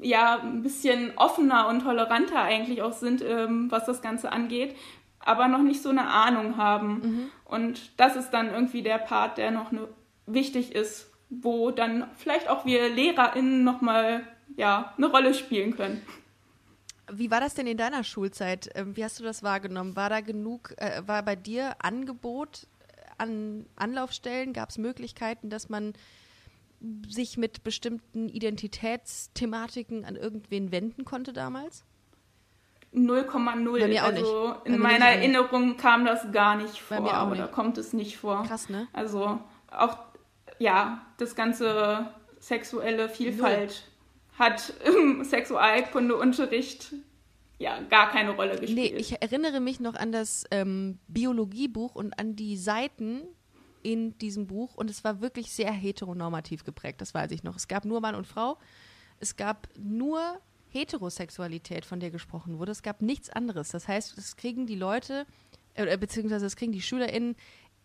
[0.00, 4.76] ja ein bisschen offener und toleranter eigentlich auch sind, ähm, was das Ganze angeht,
[5.18, 6.88] aber noch nicht so eine Ahnung haben.
[6.88, 7.30] Mhm.
[7.44, 9.88] Und das ist dann irgendwie der Part, der noch ne,
[10.26, 16.02] wichtig ist, wo dann vielleicht auch wir LehrerInnen nochmal ja, eine Rolle spielen können.
[17.10, 18.68] Wie war das denn in deiner Schulzeit?
[18.74, 19.94] Ähm, wie hast du das wahrgenommen?
[19.96, 22.66] War da genug, äh, war bei dir Angebot
[23.18, 24.52] an Anlaufstellen?
[24.52, 25.92] Gab es Möglichkeiten, dass man
[27.08, 31.84] sich mit bestimmten Identitätsthematiken an irgendwen wenden konnte damals?
[32.92, 33.80] 0,0.
[33.80, 34.64] Bei mir auch also nicht.
[34.64, 35.04] Bei in meiner.
[35.06, 37.52] Erinnerung kam das gar nicht Bei vor mir auch oder nicht.
[37.52, 38.42] kommt es nicht vor.
[38.44, 38.88] Krass, ne?
[38.92, 39.38] Also
[39.70, 39.98] auch
[40.58, 43.88] ja, das ganze sexuelle Vielfalt
[44.38, 46.94] hat im Sexualkundeunterricht
[47.58, 48.92] ja gar keine Rolle gespielt.
[48.92, 53.22] Nee, ich erinnere mich noch an das ähm, Biologiebuch und an die Seiten
[53.82, 57.56] in diesem Buch und es war wirklich sehr heteronormativ geprägt, das weiß ich noch.
[57.56, 58.58] Es gab nur Mann und Frau,
[59.20, 63.68] es gab nur Heterosexualität, von der gesprochen wurde, es gab nichts anderes.
[63.68, 65.24] Das heißt, das kriegen die Leute,
[65.74, 67.36] äh, beziehungsweise das kriegen die SchülerInnen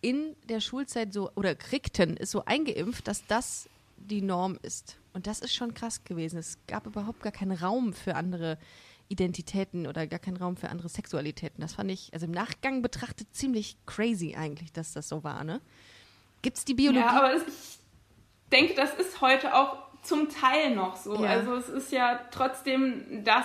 [0.02, 4.98] in der Schulzeit so, oder kriegten, ist so eingeimpft, dass das die Norm ist.
[5.14, 6.38] Und das ist schon krass gewesen.
[6.38, 8.58] Es gab überhaupt gar keinen Raum für andere
[9.08, 11.60] Identitäten oder gar keinen Raum für andere Sexualitäten.
[11.60, 15.60] Das fand ich, also im Nachgang betrachtet, ziemlich crazy eigentlich, dass das so war, ne?
[16.40, 17.06] Gibt es die Biologie?
[17.06, 17.78] Ja, aber es, ich
[18.50, 21.22] denke, das ist heute auch zum Teil noch so.
[21.22, 21.30] Ja.
[21.30, 23.44] Also es ist ja trotzdem das,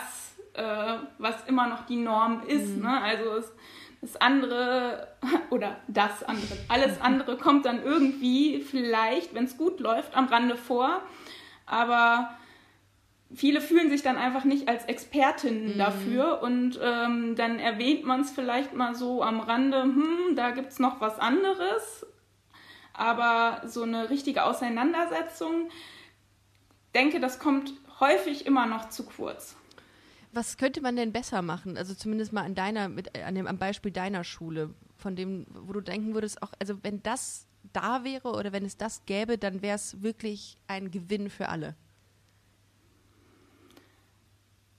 [0.54, 2.76] äh, was immer noch die Norm ist.
[2.76, 2.82] Mhm.
[2.82, 3.02] Ne?
[3.02, 3.46] Also es,
[4.02, 5.08] das andere
[5.50, 10.56] oder das andere, alles andere kommt dann irgendwie vielleicht, wenn es gut läuft, am Rande
[10.56, 11.02] vor.
[11.66, 12.32] Aber
[13.34, 15.78] viele fühlen sich dann einfach nicht als Expertinnen Mhm.
[15.78, 20.72] dafür und ähm, dann erwähnt man es vielleicht mal so am Rande, hm, da gibt
[20.72, 22.06] es noch was anderes.
[22.94, 25.70] Aber so eine richtige Auseinandersetzung,
[26.96, 29.56] denke, das kommt häufig immer noch zu kurz.
[30.34, 31.78] Was könnte man denn besser machen?
[31.78, 35.74] Also zumindest mal an deiner, mit, an dem, am Beispiel deiner Schule, von dem, wo
[35.74, 39.62] du denken würdest, auch, also wenn das da wäre oder wenn es das gäbe, dann
[39.62, 41.76] wäre es wirklich ein Gewinn für alle.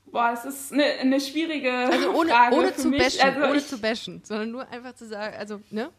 [0.06, 2.98] Boah, es ist eine, eine schwierige Also ohne, Frage ohne für zu mich.
[2.98, 5.90] bashen, Also ohne zu bashen, sondern nur einfach zu sagen, also, ne?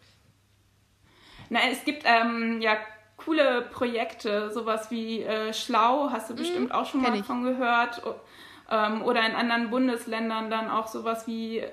[1.49, 2.77] Nein, es gibt ähm, ja
[3.17, 7.07] coole Projekte, sowas wie äh, Schlau, hast du bestimmt auch schon Mhm.
[7.07, 7.25] mal ich.
[7.25, 8.01] von gehört.
[8.69, 11.63] Ähm, oder in anderen Bundesländern dann auch sowas wie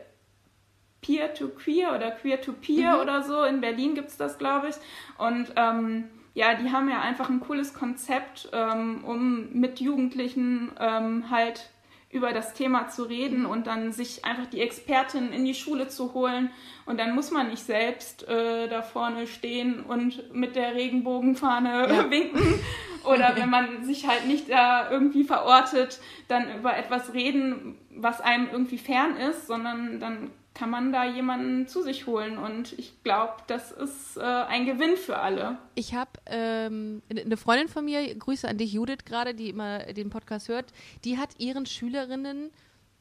[1.03, 3.01] Peer-to-Queer oder Queer-to-Peer Mhm.
[3.01, 3.43] oder so.
[3.45, 4.77] In Berlin gibt es das, glaube ich.
[5.19, 6.05] Und ähm,
[6.35, 11.71] ja, die haben ja einfach ein cooles Konzept, ähm, um mit Jugendlichen ähm, halt
[12.17, 16.15] über das Thema zu reden und dann sich einfach die Expertin in die Schule zu
[16.15, 16.51] holen.
[16.87, 22.11] Und dann muss man nicht selbst äh, da vorne stehen und mit der Regenbogenfahne Ja.
[22.11, 22.61] winken.
[23.05, 28.49] Oder wenn man sich halt nicht da irgendwie verortet, dann über etwas reden, was einem
[28.51, 32.39] irgendwie fern ist, sondern dann kann man da jemanden zu sich holen.
[32.39, 35.59] Und ich glaube, das ist äh, ein Gewinn für alle.
[35.75, 40.09] Ich habe ähm, eine Freundin von mir, Grüße an dich, Judith, gerade, die immer den
[40.09, 40.73] Podcast hört,
[41.05, 42.51] die hat ihren Schülerinnen,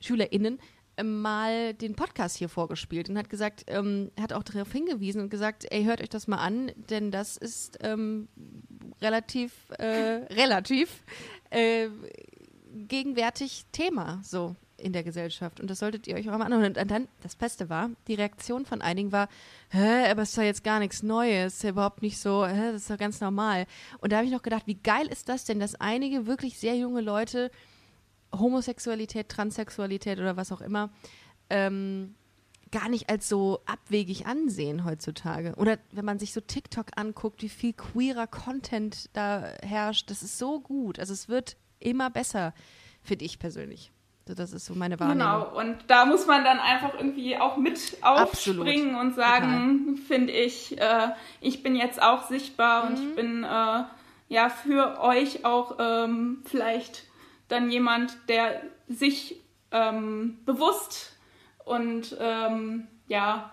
[0.02, 0.60] SchülerInnen
[0.98, 5.30] ähm, mal den Podcast hier vorgespielt und hat gesagt, ähm, hat auch darauf hingewiesen und
[5.30, 8.28] gesagt, ey, hört euch das mal an, denn das ist ähm,
[9.02, 9.86] relativ, äh,
[10.34, 11.06] relativ
[11.52, 11.88] äh,
[12.74, 15.60] gegenwärtig Thema so in der Gesellschaft.
[15.60, 16.76] Und das solltet ihr euch auch mal anhören.
[16.76, 19.30] Und dann, das Beste war, die Reaktion von einigen war,
[19.70, 22.72] hä, aber es ist doch jetzt gar nichts Neues, ist ja überhaupt nicht so, hä,
[22.72, 23.66] das ist doch ganz normal.
[24.00, 26.76] Und da habe ich noch gedacht, wie geil ist das denn, dass einige wirklich sehr
[26.76, 27.52] junge Leute
[28.32, 30.90] Homosexualität, Transsexualität oder was auch immer,
[31.50, 32.16] ähm,
[32.72, 35.54] gar nicht als so abwegig ansehen heutzutage.
[35.56, 40.38] Oder wenn man sich so TikTok anguckt, wie viel queerer Content da herrscht, das ist
[40.38, 41.00] so gut.
[41.00, 42.54] Also es wird immer besser,
[43.02, 43.92] finde ich persönlich.
[44.28, 45.20] So, das ist so meine Wahrnehmung.
[45.20, 49.00] Genau, und da muss man dann einfach irgendwie auch mit aufspringen Absolut.
[49.02, 51.10] und sagen, finde ich, äh,
[51.42, 53.10] ich bin jetzt auch sichtbar und Mhm.
[53.10, 53.84] ich bin äh,
[54.30, 57.04] ja für euch auch ähm, vielleicht
[57.50, 61.16] dann jemand, der sich ähm, bewusst
[61.64, 63.52] und ähm, ja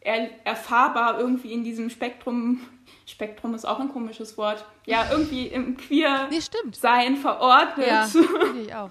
[0.00, 2.62] er, erfahrbar irgendwie in diesem Spektrum,
[3.04, 6.40] Spektrum ist auch ein komisches Wort, ja irgendwie im queer Nee,
[6.72, 7.86] sein verordnet.
[7.86, 8.90] Ja, finde ich auch.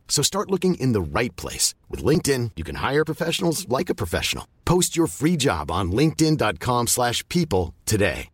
[0.11, 1.73] So start looking in the right place.
[1.89, 4.45] With LinkedIn, you can hire professionals like a professional.
[4.65, 8.27] Post your free job on linkedin.com/people slash people today.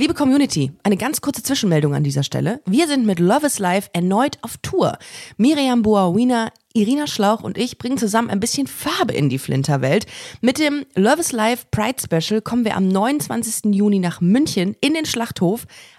[0.00, 2.60] Liebe Community, eine ganz kurze Zwischenmeldung an dieser Stelle.
[2.64, 4.96] Wir sind mit Love is Life erneut auf Tour.
[5.36, 10.06] Miriam Boawina, Irina Schlauch und ich bringen zusammen ein bisschen Farbe in die Flinterwelt.
[10.40, 13.74] Mit dem Love is Life Pride Special kommen wir am 29.
[13.74, 15.66] Juni nach München in den Schlachthof,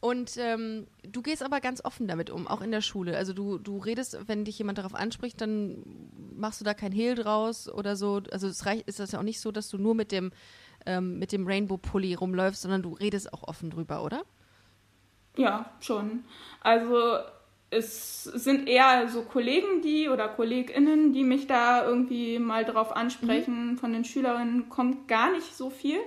[0.00, 3.16] Und ähm, du gehst aber ganz offen damit um, auch in der Schule.
[3.16, 5.82] Also du, du redest, wenn dich jemand darauf anspricht, dann
[6.36, 8.22] machst du da kein Hehl draus oder so.
[8.30, 10.30] Also es reicht, ist das ja auch nicht so, dass du nur mit dem,
[10.86, 14.22] ähm, mit dem Rainbow-Pulli rumläufst, sondern du redest auch offen drüber, oder?
[15.36, 16.24] Ja, schon.
[16.60, 17.18] Also
[17.70, 23.72] es sind eher so Kollegen, die oder KollegInnen, die mich da irgendwie mal drauf ansprechen.
[23.72, 23.78] Mhm.
[23.78, 25.98] Von den Schülerinnen kommt gar nicht so viel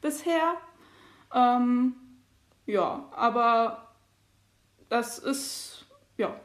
[0.00, 0.54] bisher.
[1.34, 1.94] Ähm,
[2.66, 3.94] ja, aber
[4.88, 6.38] das ist ja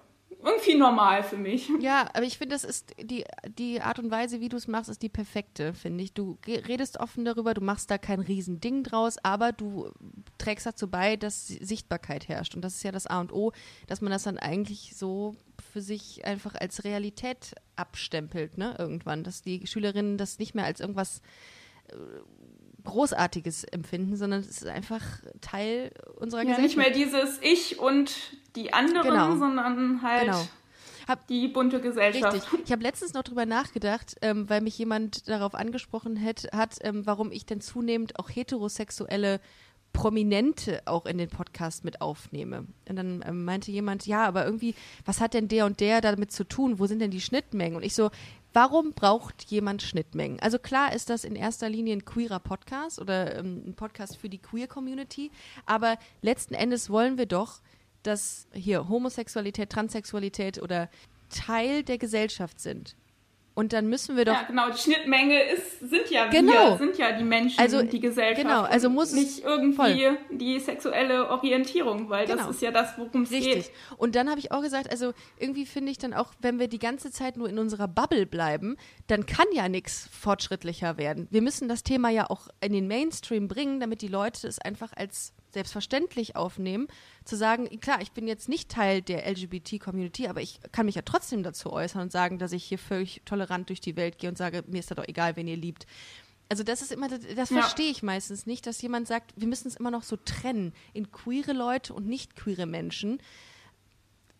[0.43, 1.69] irgendwie normal für mich.
[1.79, 4.89] Ja, aber ich finde, das ist die, die Art und Weise, wie du es machst,
[4.89, 6.13] ist die perfekte, finde ich.
[6.13, 9.91] Du redest offen darüber, du machst da kein Riesending draus, aber du
[10.37, 12.55] trägst dazu bei, dass Sichtbarkeit herrscht.
[12.55, 13.51] Und das ist ja das A und O,
[13.87, 15.35] dass man das dann eigentlich so
[15.71, 19.23] für sich einfach als Realität abstempelt, ne, irgendwann.
[19.23, 21.21] Dass die Schülerinnen das nicht mehr als irgendwas
[21.89, 21.95] äh,
[22.83, 25.01] Großartiges empfinden, sondern es ist einfach
[25.41, 26.77] Teil unserer ja, Gesellschaft.
[26.77, 28.13] Nicht mehr dieses Ich und
[28.55, 29.37] die anderen, genau.
[29.37, 30.47] sondern halt genau.
[31.07, 32.33] hab, die bunte Gesellschaft.
[32.33, 32.59] Richtig.
[32.65, 37.05] Ich habe letztens noch drüber nachgedacht, ähm, weil mich jemand darauf angesprochen hat, hat ähm,
[37.05, 39.39] warum ich denn zunehmend auch heterosexuelle
[39.93, 42.65] Prominente auch in den Podcast mit aufnehme.
[42.87, 44.73] Und dann ähm, meinte jemand, ja, aber irgendwie,
[45.05, 46.79] was hat denn der und der damit zu tun?
[46.79, 47.75] Wo sind denn die Schnittmengen?
[47.75, 48.09] Und ich so,
[48.53, 50.39] Warum braucht jemand Schnittmengen?
[50.39, 54.29] Also klar ist das in erster Linie ein queerer Podcast oder ähm, ein Podcast für
[54.29, 55.31] die Queer Community,
[55.65, 57.61] aber letzten Endes wollen wir doch,
[58.03, 60.89] dass hier Homosexualität, Transsexualität oder
[61.29, 62.95] Teil der Gesellschaft sind.
[63.61, 64.33] Und dann müssen wir doch.
[64.33, 66.71] Ja, genau, die Schnittmenge ist, sind ja genau.
[66.71, 68.41] wir, sind ja die Menschen, also, die Gesellschaft.
[68.41, 69.11] Genau, also muss.
[69.11, 70.17] Nicht irgendwie voll.
[70.31, 72.47] die sexuelle Orientierung, weil genau.
[72.47, 73.45] das ist ja das, worum es geht.
[73.45, 73.71] Richtig.
[73.97, 76.79] Und dann habe ich auch gesagt, also irgendwie finde ich dann auch, wenn wir die
[76.79, 81.27] ganze Zeit nur in unserer Bubble bleiben, dann kann ja nichts fortschrittlicher werden.
[81.29, 84.91] Wir müssen das Thema ja auch in den Mainstream bringen, damit die Leute es einfach
[84.95, 86.87] als selbstverständlich aufnehmen,
[87.23, 91.03] zu sagen, klar, ich bin jetzt nicht Teil der LGBT-Community, aber ich kann mich ja
[91.03, 94.37] trotzdem dazu äußern und sagen, dass ich hier völlig tolerant durch die Welt gehe und
[94.37, 95.85] sage, mir ist das doch egal, wen ihr liebt.
[96.49, 97.61] Also das ist immer, das, das ja.
[97.61, 101.11] verstehe ich meistens nicht, dass jemand sagt, wir müssen es immer noch so trennen in
[101.11, 103.21] queere Leute und nicht queere Menschen.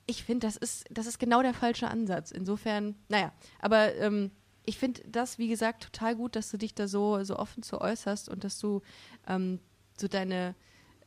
[0.07, 2.31] Ich finde, das ist, das ist genau der falsche Ansatz.
[2.31, 4.31] Insofern, naja, aber ähm,
[4.65, 7.79] ich finde das, wie gesagt, total gut, dass du dich da so, so offen zu
[7.79, 8.81] äußerst und dass du
[9.27, 9.59] ähm,
[9.97, 10.55] so deine,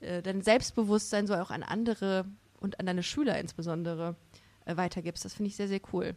[0.05, 2.27] äh, dein Selbstbewusstsein so auch an andere
[2.61, 4.17] und an deine Schüler insbesondere
[4.65, 5.25] äh, weitergibst.
[5.25, 6.15] Das finde ich sehr, sehr cool.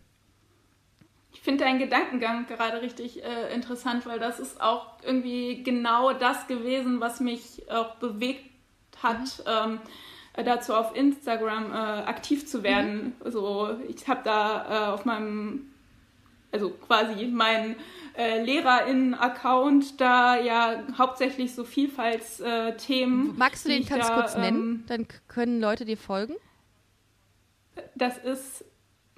[1.34, 6.48] Ich finde deinen Gedankengang gerade richtig äh, interessant, weil das ist auch irgendwie genau das
[6.48, 8.50] gewesen, was mich auch bewegt
[9.04, 9.80] hat, mhm.
[10.36, 13.04] ähm, dazu auf Instagram äh, aktiv zu werden.
[13.04, 13.14] Mhm.
[13.24, 15.74] Also ich habe da äh, auf meinem,
[16.52, 17.76] also quasi meinen
[18.18, 23.30] äh, LehrerInnen-Account da ja hauptsächlich so Vielfaltsthemen.
[23.30, 24.58] Äh, Magst du den ganz da, kurz nennen?
[24.58, 26.34] Ähm, Dann können Leute dir folgen.
[27.96, 28.66] Das ist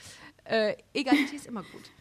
[0.49, 1.91] Äh, Egalität ist immer gut.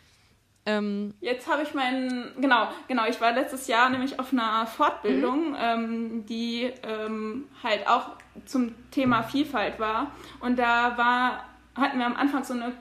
[0.64, 5.50] Ähm, Jetzt habe ich meinen, genau, genau, ich war letztes Jahr nämlich auf einer Fortbildung,
[5.50, 5.56] mhm.
[5.58, 8.10] ähm, die ähm, halt auch
[8.46, 10.12] zum Thema Vielfalt war.
[10.40, 12.72] Und da war, hatten wir am Anfang so eine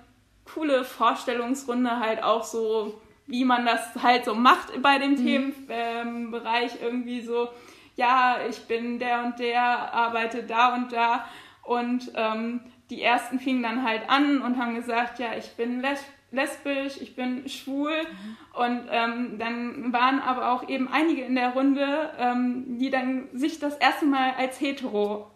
[0.54, 5.54] coole Vorstellungsrunde halt auch so, wie man das halt so macht bei dem mhm.
[5.56, 7.50] Themenbereich irgendwie so,
[7.96, 11.28] ja, ich bin der und der, arbeite da und da
[11.64, 15.84] und ähm, die ersten fingen dann halt an und haben gesagt, ja, ich bin
[16.32, 17.92] lesbisch, ich bin schwul.
[17.92, 18.38] Mhm.
[18.54, 23.60] Und ähm, dann waren aber auch eben einige in der Runde, ähm, die dann sich
[23.60, 25.32] das erste Mal als hetero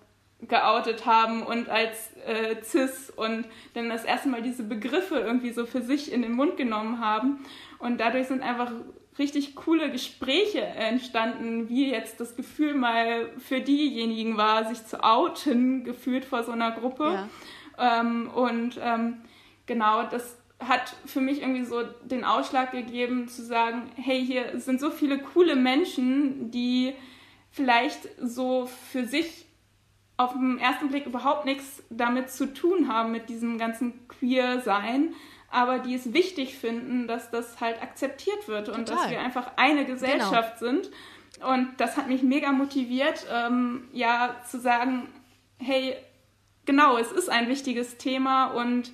[0.48, 3.46] geoutet haben und als äh, cis und
[3.76, 7.46] dann das erste Mal diese Begriffe irgendwie so für sich in den Mund genommen haben.
[7.78, 8.72] Und dadurch sind einfach
[9.22, 15.84] richtig coole Gespräche entstanden, wie jetzt das Gefühl mal für diejenigen war, sich zu outen,
[15.84, 17.28] gefühlt vor so einer Gruppe.
[17.78, 18.02] Ja.
[18.02, 19.22] Ähm, und ähm,
[19.66, 24.80] genau, das hat für mich irgendwie so den Ausschlag gegeben, zu sagen, hey, hier sind
[24.80, 26.94] so viele coole Menschen, die
[27.52, 29.46] vielleicht so für sich
[30.18, 35.14] auf den ersten Blick überhaupt nichts damit zu tun haben, mit diesem ganzen Queer-Sein,
[35.52, 39.86] aber die es wichtig finden, dass das halt akzeptiert wird und dass wir einfach eine
[39.86, 40.72] Gesellschaft genau.
[40.72, 40.92] sind.
[41.46, 45.08] Und das hat mich mega motiviert, ähm, ja, zu sagen,
[45.58, 45.96] hey,
[46.66, 48.92] genau, es ist ein wichtiges Thema und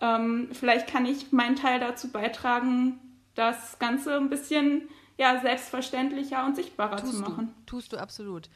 [0.00, 2.98] ähm, vielleicht kann ich meinen Teil dazu beitragen,
[3.34, 4.88] das Ganze ein bisschen
[5.18, 7.54] ja, selbstverständlicher und sichtbarer tust zu machen.
[7.66, 8.48] Du, tust du absolut.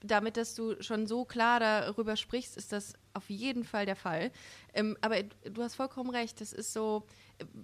[0.00, 4.30] Damit, dass du schon so klar darüber sprichst, ist das auf jeden Fall der Fall.
[4.74, 6.40] Ähm, aber du hast vollkommen recht.
[6.40, 7.04] Das ist so,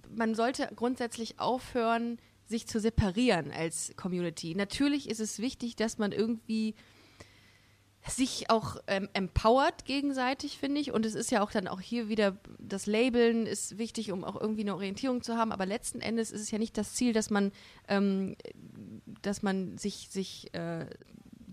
[0.09, 4.53] man sollte grundsätzlich aufhören, sich zu separieren als Community.
[4.55, 6.75] Natürlich ist es wichtig, dass man irgendwie
[8.07, 10.91] sich auch ähm, empowert gegenseitig, finde ich.
[10.91, 14.39] Und es ist ja auch dann auch hier wieder, das Labeln ist wichtig, um auch
[14.39, 15.51] irgendwie eine Orientierung zu haben.
[15.51, 17.51] Aber letzten Endes ist es ja nicht das Ziel, dass man,
[17.87, 18.35] ähm,
[19.21, 20.85] dass man sich, sich äh,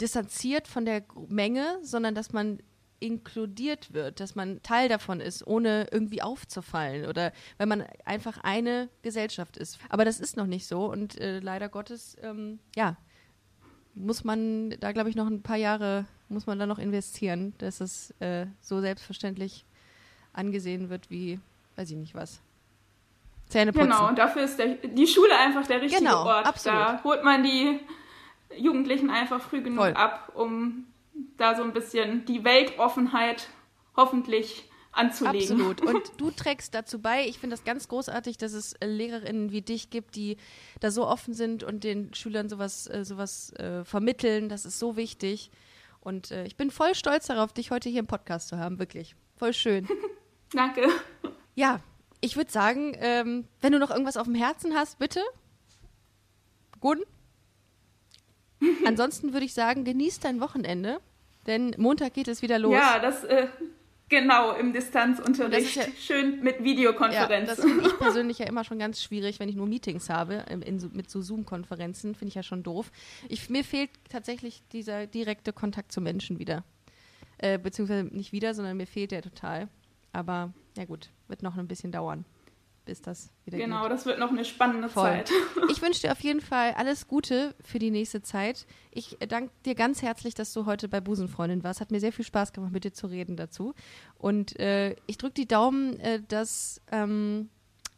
[0.03, 2.59] distanziert von der Menge, sondern dass man
[2.99, 8.89] inkludiert wird, dass man Teil davon ist, ohne irgendwie aufzufallen oder wenn man einfach eine
[9.03, 9.79] Gesellschaft ist.
[9.89, 12.97] Aber das ist noch nicht so und äh, leider Gottes, ähm, ja,
[13.95, 17.81] muss man da, glaube ich, noch ein paar Jahre, muss man da noch investieren, dass
[17.81, 19.65] es äh, so selbstverständlich
[20.33, 21.41] angesehen wird wie,
[21.77, 22.41] weiß ich nicht was.
[23.49, 23.91] Zähneputzen.
[23.91, 26.47] Genau, und dafür ist der, die Schule einfach der richtige genau, Ort.
[26.47, 26.79] Absolut.
[26.79, 27.81] Da holt man die
[28.57, 29.95] Jugendlichen einfach früh genug Voll.
[29.95, 30.87] ab, um
[31.37, 33.49] da so ein bisschen die Weltoffenheit
[33.97, 35.61] hoffentlich anzulegen.
[35.61, 35.81] Absolut.
[35.87, 37.27] Und du trägst dazu bei.
[37.27, 40.37] Ich finde das ganz großartig, dass es äh, Lehrerinnen wie dich gibt, die
[40.81, 44.49] da so offen sind und den Schülern sowas, äh, sowas äh, vermitteln.
[44.49, 45.51] Das ist so wichtig.
[46.01, 48.79] Und äh, ich bin voll stolz darauf, dich heute hier im Podcast zu haben.
[48.79, 49.15] Wirklich.
[49.37, 49.89] Voll schön.
[50.53, 50.89] Danke.
[51.55, 51.81] Ja,
[52.21, 55.21] ich würde sagen, ähm, wenn du noch irgendwas auf dem Herzen hast, bitte.
[56.81, 56.99] Gut.
[58.87, 61.01] Ansonsten würde ich sagen, genieß dein Wochenende,
[61.47, 62.75] denn Montag geht es wieder los.
[62.75, 63.47] Ja, das äh,
[64.13, 65.75] Genau, im Distanzunterricht.
[65.75, 67.49] Ja, Schön mit Videokonferenz.
[67.49, 70.45] Ja, das finde ich persönlich ja immer schon ganz schwierig, wenn ich nur Meetings habe,
[70.51, 72.93] in, in, mit so Zoom-Konferenzen, finde ich ja schon doof.
[73.31, 76.63] Ich, mir fehlt tatsächlich dieser direkte Kontakt zu Menschen wieder.
[77.39, 79.69] Äh, beziehungsweise nicht wieder, sondern mir fehlt der total.
[80.13, 82.27] Aber ja gut, wird noch ein bisschen dauern
[82.85, 83.93] bis das wieder Genau, geht.
[83.93, 85.05] das wird noch eine spannende Voll.
[85.05, 85.31] Zeit.
[85.71, 88.67] Ich wünsche dir auf jeden Fall alles Gute für die nächste Zeit.
[88.91, 91.81] Ich danke dir ganz herzlich, dass du heute bei Busenfreundin warst.
[91.81, 93.75] Hat mir sehr viel Spaß gemacht, mit dir zu reden dazu.
[94.17, 97.49] Und äh, ich drücke die Daumen, äh, dass, ähm,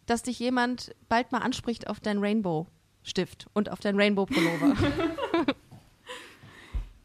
[0.07, 4.74] dass dich jemand bald mal anspricht auf dein Rainbow-Stift und auf dein Rainbow-Pullover.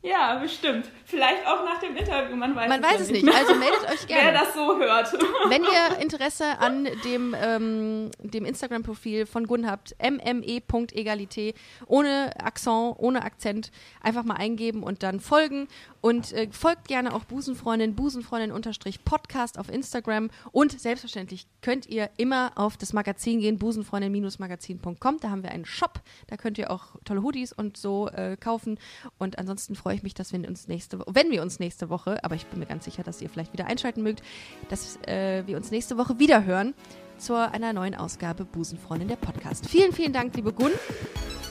[0.02, 0.89] Ja, bestimmt.
[1.04, 3.28] Vielleicht auch nach dem Interview, man weiß man es weiß es nicht.
[3.28, 4.32] Also meldet euch gerne.
[4.32, 5.12] Wer das so hört.
[5.50, 11.54] Wenn ihr Interesse an dem, ähm, dem Instagram-Profil von Gun habt, mme.egalité,
[11.86, 13.72] ohne Akzent, ohne Akzent,
[14.02, 15.68] einfach mal eingeben und dann folgen.
[16.02, 20.30] Und äh, folgt gerne auch Busenfreundin, Busenfreundin-Podcast auf Instagram.
[20.54, 25.20] Und selbstverständlich könnt ihr immer auf das Magazin gehen, busenfreundin-magazin.com.
[25.20, 26.00] Da haben wir einen Shop.
[26.28, 28.80] Da könnt ihr auch tolle Hoodies und so äh, kaufen.
[29.18, 32.24] Und ansonsten freue ich mich, dass wir uns nächste Woche, wenn wir uns nächste Woche,
[32.24, 34.22] aber ich bin mir ganz sicher, dass ihr vielleicht wieder einschalten mögt,
[34.70, 36.76] dass äh, wir uns nächste Woche wieder hören
[37.18, 39.68] zu einer neuen Ausgabe Busenfreundin der Podcast.
[39.68, 40.70] Vielen, vielen Dank, liebe Gun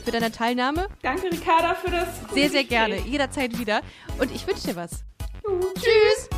[0.04, 0.86] für deine Teilnahme.
[1.02, 2.06] Danke, Ricarda, für das.
[2.32, 3.00] Sehr, sehr gerne.
[3.00, 3.80] Jederzeit wieder.
[4.20, 5.02] Und ich wünsche dir was.
[5.44, 6.37] Uh, tschüss.